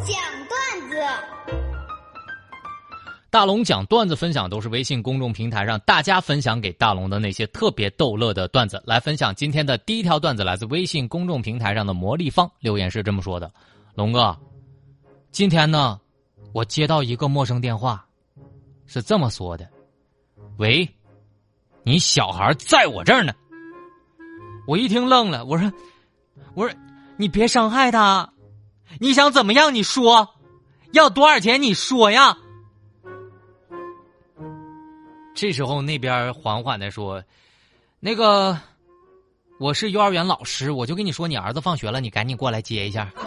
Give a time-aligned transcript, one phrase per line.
[0.00, 0.16] 讲
[0.48, 0.96] 段子。
[3.30, 8.80] 大龙讲段子分享都是微信公众平台上大家分享给大龙的那些特别逗乐的段子。
[8.86, 13.52] 来分享今天的第一条段子，来自微信公众平台上的魔力方留言是这么说的
[13.94, 14.36] ：“龙哥，
[15.32, 16.00] 今天呢，
[16.52, 18.04] 我接到一个陌生电话，
[18.86, 19.68] 是这么说的：
[20.58, 20.88] 喂，
[21.82, 23.32] 你小孩在我这儿呢。
[24.66, 25.70] 我一听愣了，我说，
[26.54, 26.74] 我说
[27.16, 28.32] 你别伤害他，
[29.00, 29.74] 你想怎么样？
[29.74, 30.34] 你说，
[30.92, 31.62] 要多少钱？
[31.62, 32.36] 你说呀。”
[35.34, 37.22] 这时候，那边缓缓的说
[37.98, 38.56] ：“那个，
[39.58, 43.10] 我是幼儿园老师，我就跟你说，你儿子放学了，你赶紧过来接一下。”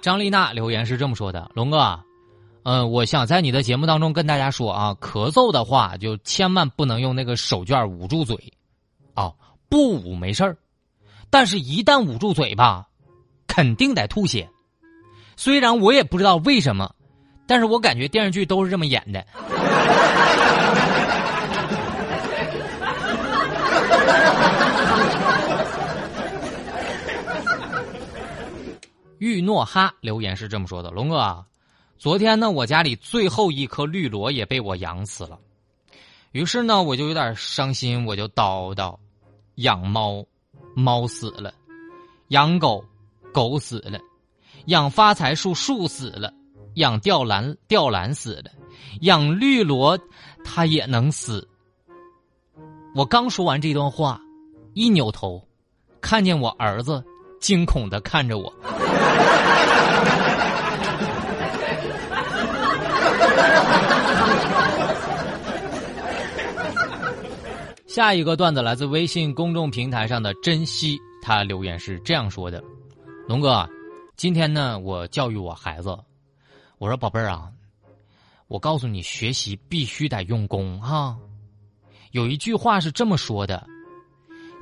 [0.00, 2.00] 张丽娜留言是这么说的：“龙哥，
[2.64, 8.36] 嗯，我想在你的节目当中跟大家说啊，咳嗽的话就千万不能用那个手绢捂住嘴，
[9.14, 9.32] 啊，
[9.68, 10.56] 不捂没事儿，
[11.30, 12.86] 但是一旦捂住嘴巴。”
[13.52, 14.48] 肯定得吐血，
[15.36, 16.94] 虽然我也不知道为什么，
[17.48, 19.26] 但是我感觉电视剧都是这么演的。
[29.18, 31.44] 玉诺哈留言是这么说的：“龙哥啊，
[32.00, 35.38] 昨天呢，我家里最后一颗绿萝也被我养死了，
[36.32, 38.96] 于是呢，我就有点伤心，我就叨叨：
[39.56, 40.24] 养猫，
[40.74, 41.52] 猫死了；
[42.28, 42.82] 养狗。”
[43.32, 44.00] 狗死了，
[44.64, 46.32] 养发财树树死了，
[46.74, 48.50] 养吊兰吊兰死了，
[49.02, 49.96] 养绿萝
[50.42, 51.46] 它也能死。
[52.96, 54.20] 我刚说完这段话，
[54.74, 55.46] 一扭头，
[56.00, 57.04] 看见我儿子
[57.40, 58.52] 惊恐的看着我。
[67.90, 72.62] 下一个段子来自微信公众平台上的珍惜，他留言是这样说的。
[73.26, 73.68] 龙哥，
[74.16, 75.98] 今天呢，我教育我孩子，
[76.78, 77.50] 我说宝贝儿啊，
[78.46, 81.18] 我告诉你，学习必须得用功哈。
[82.12, 83.66] 有一句话是这么说的，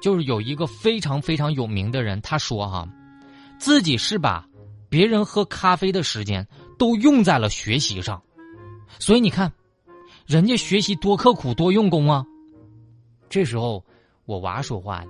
[0.01, 2.89] 就是有一个非常非常有名的人，他说哈，
[3.59, 4.43] 自己是把
[4.89, 6.49] 别人喝咖啡的时间
[6.79, 8.23] 都用在了学习上，
[8.99, 9.53] 所以你看，
[10.25, 12.25] 人家学习多刻苦多用功啊。
[13.29, 13.85] 这时候，
[14.25, 15.09] 我娃说话了，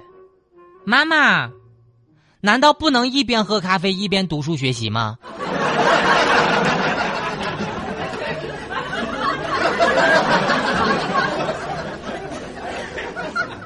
[0.84, 1.50] 妈妈。
[2.40, 5.18] 难道不能一边喝咖啡一边读书学习吗？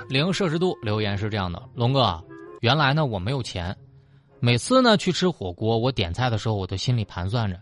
[0.08, 2.22] 零摄氏度留言是这样的：龙哥，
[2.60, 3.76] 原来呢我没有钱，
[4.40, 7.60] 每次呢去吃火锅，我点菜的时候我都心里盘算着，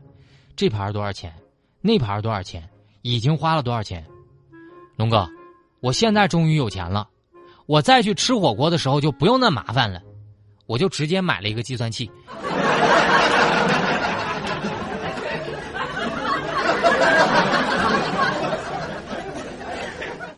[0.54, 1.34] 这盘多少钱，
[1.80, 2.68] 那盘多少钱，
[3.02, 4.06] 已经花了多少钱。
[4.96, 5.28] 龙哥，
[5.80, 7.08] 我现在终于有钱了，
[7.66, 10.00] 我再去吃火锅的时候就不用那麻烦了。
[10.66, 12.10] 我就直接买了一个计算器。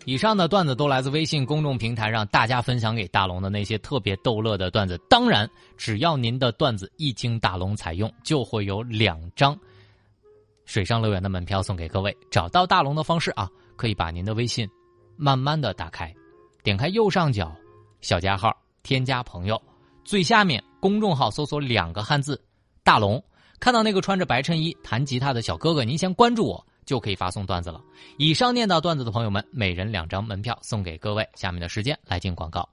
[0.04, 4.98] 以上的段子都来自微信公众平台上大家分享给大龙的那些特别逗乐的段子。
[5.08, 9.56] 当然，只要您的段子一经大龙采用，就会有两张
[10.64, 12.16] 水上乐园的门票送给各位。
[12.31, 14.69] 找到大龙的方式啊，可以把您的微信
[15.22, 16.12] 慢慢的打开，
[16.65, 17.55] 点开右上角
[18.00, 18.53] 小加号，
[18.83, 19.62] 添加朋友。
[20.05, 22.43] 最下面公众号搜索两个汉字
[22.83, 23.22] “大龙”，
[23.61, 27.81] 看到那个穿着白衬衣弹吉他的小哥哥，您先关注我，就可以发送段子了。
[28.16, 31.25] 以上念到段子的朋友们，每人两张门票送给各位。
[31.37, 32.69] 下面的时间来进广告。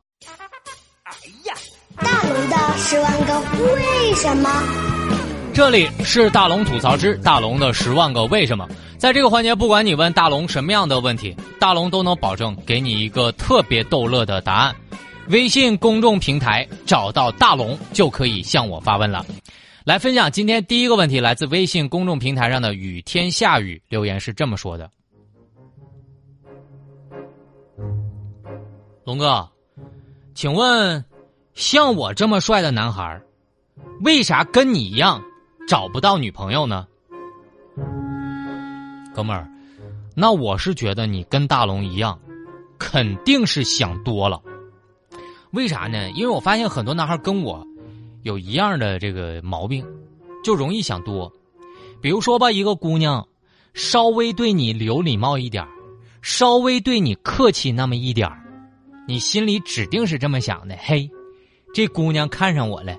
[1.03, 1.13] 哎
[1.45, 1.53] 呀，
[1.97, 3.39] 大龙的十万个
[3.75, 4.88] 为什么？
[5.59, 8.65] 这里是大龙吐槽之大龙的十万个为什么。
[8.97, 14.73] 在这个环节，不管你问大龙什么样的问题，大龙都能保证给你一个特别逗乐的答案。
[15.27, 19.25] 微信公众平台找到大龙就可以向我发问了，
[19.83, 24.89] 来分享今天第一个问题，来自微信公众平台上的雨天下雨留言是这么说的：
[29.03, 29.45] 龙哥，
[30.33, 31.03] 请问
[31.53, 33.21] 像我这么帅的男孩，
[33.99, 35.21] 为啥跟你一样
[35.69, 36.87] 找不到女朋友呢？
[39.13, 39.47] 哥们儿，
[40.15, 42.19] 那我是觉得你跟大龙一样，
[42.79, 44.41] 肯定是想多了。
[45.51, 46.09] 为啥呢？
[46.15, 47.63] 因为我发现很多男孩跟我
[48.23, 49.85] 有一样的这个毛病，
[50.43, 51.31] 就容易想多。
[52.01, 53.27] 比如说吧，一个姑娘
[53.75, 55.63] 稍微对你留礼貌一点
[56.23, 58.27] 稍微对你客气那么一点
[59.07, 61.07] 你心里指定是这么想的：嘿，
[61.75, 62.97] 这姑娘看上我了。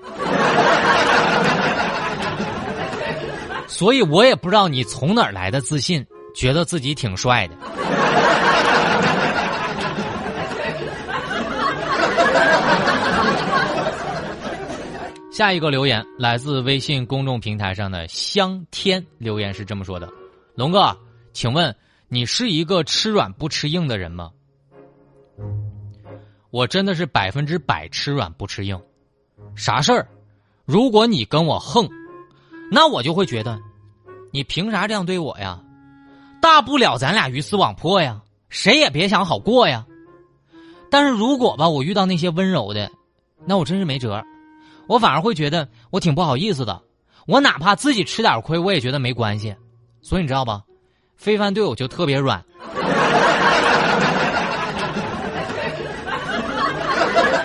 [3.81, 6.05] 所以我也不知道你从哪儿来的自信
[6.35, 7.55] 觉得自己挺帅的。
[15.33, 20.07] 下一个留言来自微信公众平台上的香天留言是这么说的
[20.53, 20.95] 龙哥
[21.33, 21.75] 请问
[22.07, 24.29] 你是一个吃软不吃硬的人吗？
[26.51, 28.79] 我真的是百分之百吃软不吃硬。
[29.55, 30.07] 啥事儿？
[30.65, 31.89] 如果你跟我横
[32.73, 33.59] 那我就会觉得
[34.31, 35.59] 你凭啥这样对我呀？
[36.41, 38.19] 大不了咱俩鱼死网破呀，
[38.49, 39.85] 谁也别想好过呀。
[40.89, 42.89] 但是如果吧，我遇到那些温柔的，
[43.45, 44.23] 那我真是没辙。
[44.87, 46.81] 我反而会觉得我挺不好意思的，
[47.27, 49.55] 我哪怕自己吃点亏，我也觉得没关系。
[50.01, 50.63] 所以你知道吧，
[51.15, 52.43] 非凡对我就特别软，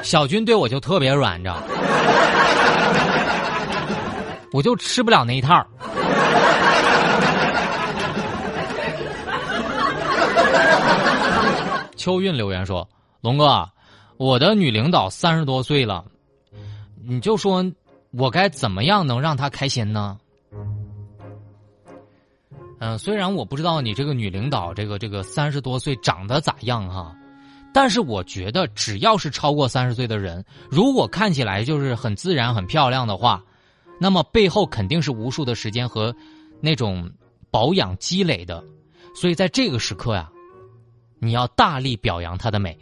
[0.03, 1.63] 小军对我就特别软，你知道，
[4.53, 5.65] 我就吃不了那一套。
[12.07, 12.89] 秋韵留言说
[13.21, 13.69] ：“龙哥，
[14.17, 16.05] 我的女领导三十多岁了。”
[17.05, 17.69] 你就说，
[18.13, 20.17] 我该怎么样能让她开心呢？
[22.79, 27.13] 嗯，虽然我不知道你这个女领导这个这个三十多岁长得咋样哈，
[27.75, 33.43] 但是我觉得只要是超过三十岁的人，如果看起来就是很自然、很漂亮的话，
[34.01, 36.15] 那么背后肯定是无数的时间和
[36.61, 37.11] 那种
[37.51, 38.63] 保养积累的。
[39.13, 40.31] 所以在这个时刻呀，
[41.27, 42.79] 你要大力表扬她的美。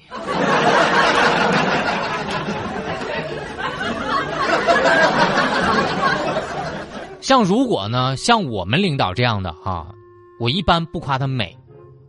[7.21, 9.87] 像如果呢，像我们领导这样的哈，
[10.39, 11.57] 我一般不夸她美，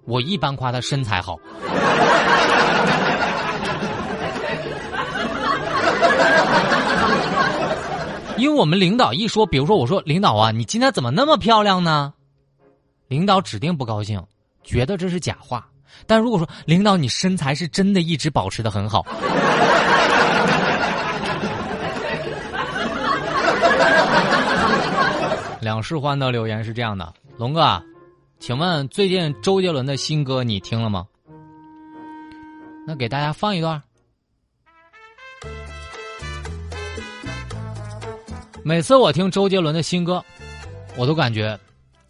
[0.04, 1.40] 我一般夸她身材好。
[8.38, 12.14] 因为我们领导一说，比如说我说领导啊，你今天怎么那么漂亮呢？
[13.08, 14.22] 领导指定不高兴，
[14.64, 15.66] 觉得这是假话。
[16.08, 19.06] 但如果说领导你身材是真的一直保持的很好。
[25.62, 27.82] 两世欢的留言是这样的：龙哥，
[28.40, 31.08] 请问最近周杰伦的新歌你听了吗？
[32.88, 33.82] 那给大家放一段。
[38.64, 40.24] 每次我听周杰伦的新歌，
[40.96, 41.60] 我都感觉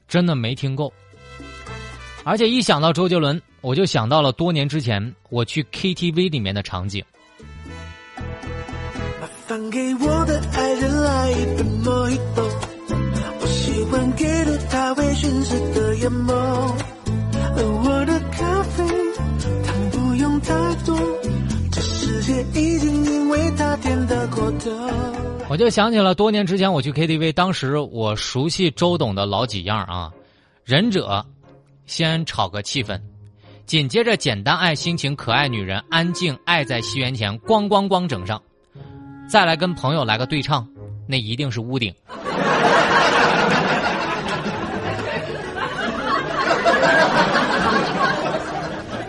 [0.08, 0.92] 真的没听够，
[2.26, 7.06] 而且一想到周杰伦，我就想到了多年之前我去 KTV 里面的场景。
[9.72, 12.44] 给我的爱人来一杯莫吉托。
[14.18, 16.34] 给了他微醺时的眼眸，
[17.56, 18.84] 而我的咖啡
[19.64, 20.54] 糖不用太
[20.86, 20.98] 多，
[21.72, 24.72] 这世界已经因为他甜得过头。
[25.50, 30.12] 我就想起了多年之前我去 KTV，当时我熟悉周董的老几样啊，
[30.64, 31.26] 忍者
[31.86, 33.00] 先炒个气氛，
[33.66, 38.42] 紧接着简单爱心情可爱女人安静爱在西元前咣咣咣整上，
[39.28, 40.68] 再来跟朋友来个对唱，
[41.08, 41.94] 那一定是屋顶。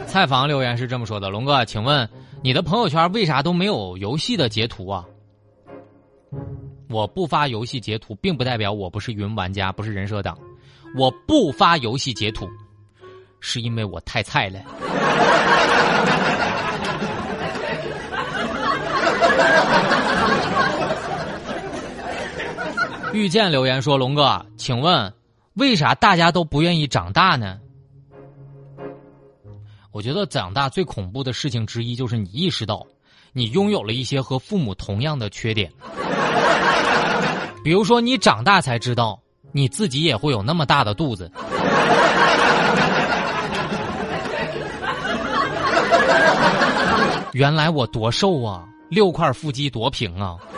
[0.07, 2.09] 采访留言是这么说的：“龙哥，请问
[2.43, 5.05] 你的朋友圈为啥都没有游戏的截图啊？
[6.89, 10.39] 我不发游戏截图，并不代表我不是云玩家，不是人设党。
[10.97, 12.49] 我不发游戏截图，
[13.49, 14.59] 是因为我太菜了。”
[23.13, 25.15] 遇见留言说：“龙哥，请问
[25.55, 27.61] 为啥大家都不愿意长大呢？”
[29.93, 32.85] 我觉得长大最恐怖的事情之一，就是你意识到，
[33.33, 35.73] 你拥有了一些和父母同样的缺点。
[37.63, 39.19] 比如说，你长大才知道，
[39.53, 41.31] 你自己也会有那么大的肚子。
[47.37, 50.39] 原来我多瘦啊，六块腹肌多平啊。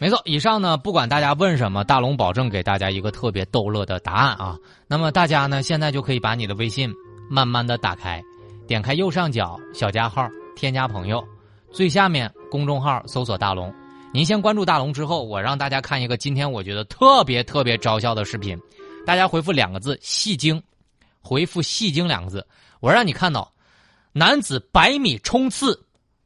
[0.00, 4.56] 没错，以上呢，不管大家问什么，大龙保证给大家一个特别逗乐的答案啊。
[4.88, 6.90] 那么大家呢，现在就可以把你的微信
[7.28, 8.22] 慢慢的打开，
[8.66, 10.26] 点开右上角小加号，
[10.56, 11.22] 添加朋友，
[11.70, 13.70] 最下面公众号搜索大龙。
[14.10, 18.58] 您先关注大龙之后，我让大家看一个今天我觉得特别特别招笑的视频，
[19.06, 20.62] 大家回复两个字“戏精”，
[21.22, 22.46] 回复“戏精”两个字，
[22.80, 23.50] 我让你看到
[24.12, 25.80] 男子百米冲刺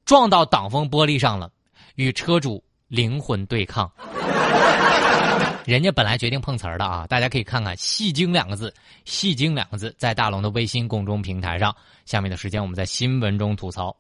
[0.05, 1.53] 撞到挡风玻璃上了，
[1.95, 2.65] 与车主。
[2.91, 3.89] 灵魂对抗，
[5.65, 7.07] 人家本来决定碰瓷儿的啊！
[7.07, 8.75] 大家可以看看“戏精”两个字
[9.07, 11.73] ，“戏精”两个字在大龙的微信公众平台上。
[12.05, 13.97] 下面的时间，我们在新闻中吐槽。